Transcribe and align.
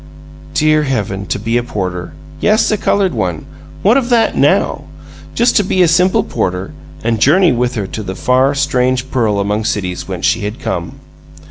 Dear 0.55 0.81
Heaven! 0.81 1.27
to 1.27 1.37
be 1.37 1.57
a 1.57 1.63
porter 1.63 2.13
yes, 2.39 2.71
a 2.71 2.77
colored 2.79 3.13
one! 3.13 3.45
What 3.83 3.97
of 3.97 4.09
that, 4.09 4.35
NOW? 4.35 4.85
Just 5.35 5.55
to 5.57 5.63
be 5.63 5.83
a 5.83 5.87
simple 5.87 6.23
porter, 6.23 6.71
and 7.03 7.19
journey 7.21 7.51
with 7.51 7.75
her 7.75 7.85
to 7.85 8.01
the 8.01 8.15
far, 8.15 8.55
strange 8.55 9.11
pearl 9.11 9.39
among 9.39 9.63
cities 9.65 10.07
whence 10.07 10.25
she 10.25 10.39
had 10.39 10.57
come! 10.59 10.97